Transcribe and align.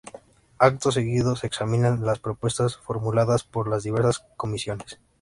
Acto 0.57 0.91
seguido 0.91 1.35
se 1.35 1.45
examinan 1.45 2.03
las 2.03 2.17
propuestas 2.17 2.75
formuladas 2.77 3.43
por 3.43 3.67
las 3.69 3.83
diversas 3.83 4.25
Comisiones. 4.35 4.99